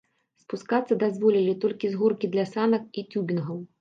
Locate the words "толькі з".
1.65-1.99